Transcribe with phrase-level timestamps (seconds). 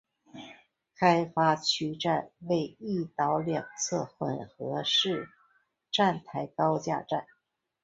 [0.95, 5.29] 开发区站为一岛两侧混合式
[5.91, 7.27] 站台高架站。